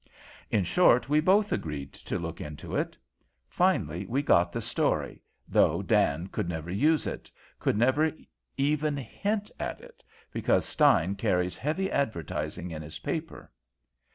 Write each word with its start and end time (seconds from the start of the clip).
In 0.49 0.63
short, 0.63 1.09
we 1.09 1.19
both 1.19 1.51
agreed 1.51 1.93
to 1.93 2.17
look 2.17 2.41
into 2.41 2.75
it. 2.75 2.97
Finally, 3.47 4.07
we 4.07 4.23
got 4.23 4.51
the 4.51 4.59
story, 4.59 5.21
though 5.47 5.83
Dan 5.83 6.25
could 6.25 6.49
never 6.49 6.71
use 6.71 7.05
it, 7.05 7.29
could 7.59 7.77
never 7.77 8.11
even 8.57 8.97
hint 8.97 9.51
at 9.59 9.79
it, 9.79 10.01
because 10.31 10.65
Stein 10.65 11.13
carries 11.13 11.55
heavy 11.55 11.91
advertising 11.91 12.71
in 12.71 12.81
his 12.81 12.97
paper. 12.97 13.51